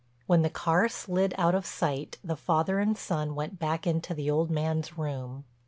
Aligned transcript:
When 0.25 0.41
the 0.41 0.49
car 0.49 0.89
slid 0.89 1.35
out 1.37 1.53
of 1.53 1.63
sight 1.63 2.17
the 2.23 2.35
father 2.35 2.79
and 2.79 2.95
the 2.95 2.99
son 2.99 3.35
went 3.35 3.59
back 3.59 3.85
into 3.85 4.15
the 4.15 4.31
old 4.31 4.49
man's 4.49 4.97
room. 4.97 5.43